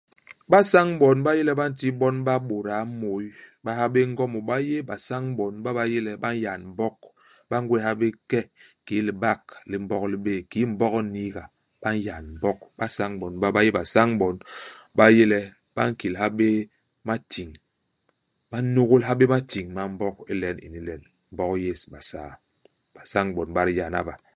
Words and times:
Ibasañ-bon 0.47 1.17
ba 1.25 1.31
yé 1.37 1.43
le 1.47 1.53
ba 1.59 1.65
nti 1.71 1.87
bon 1.99 2.17
bap 2.27 2.41
bôda 2.49 2.77
môy, 2.99 3.25
ba 3.63 3.71
ha 3.79 3.85
bé 3.93 4.01
Ngo 4.11 4.25
mu, 4.33 4.39
ba 4.49 4.55
yé 4.67 4.77
basañ-bon 4.89 5.55
ba 5.63 5.71
ba 5.77 5.83
yé 5.93 5.99
le 6.07 6.13
ba 6.23 6.29
n'yan 6.35 6.61
Mbog, 6.73 6.97
ba 7.49 7.55
ngwés 7.63 7.83
ha 7.85 7.91
bé 8.01 8.07
ke 8.29 8.41
kiki 8.85 8.97
libak 9.07 9.43
li 9.69 9.77
Mbog 9.85 10.03
li 10.11 10.17
bé'é, 10.25 10.39
kiki 10.51 10.67
Mbog 10.73 10.93
i 10.99 11.01
n'niiga. 11.03 11.43
Ba 11.81 11.89
n'yan 11.95 12.25
Mbog. 12.37 12.59
Ibasañ-bon 12.73 13.33
ba 13.41 13.47
ba 13.55 13.61
yé 13.65 13.71
basañ-bon 13.77 14.37
ba 14.97 15.05
yé 15.15 15.23
le 15.31 15.39
ba 15.75 15.81
nkil 15.89 16.15
ha 16.21 16.25
bé 16.37 16.47
i 16.55 16.55
matiñ. 17.07 17.49
Ba 18.49 18.57
n'nôgôl 18.63 19.03
ha 19.07 19.13
bé 19.19 19.25
matiñ 19.33 19.67
ma 19.75 19.83
Mbog 19.93 20.15
ilen 20.31 20.57
ini 20.65 20.81
len. 20.87 21.01
Mbog 21.33 21.51
yes 21.65 21.81
i 21.85 21.87
Basaa. 21.93 22.31
Basañ-bon 22.95 23.49
ba 23.55 23.61
diyana 23.69 24.01
ba. 24.09 24.15